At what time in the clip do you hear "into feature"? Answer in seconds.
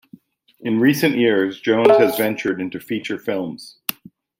2.59-3.19